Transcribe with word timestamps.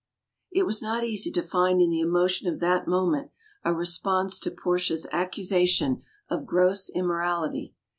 It 0.51 0.63
was 0.65 0.81
not 0.81 1.03
easy 1.03 1.29
to 1.31 1.43
find 1.43 1.79
in 1.79 1.91
the 1.91 1.99
emotion 1.99 2.51
of 2.51 2.59
that 2.59 2.87
moment 2.87 3.29
a 3.63 3.71
response 3.71 4.39
to 4.39 4.49
Portia's 4.49 5.05
accusation 5.11 6.01
of 6.27 6.47
gross 6.47 6.89
immorality. 6.95 7.75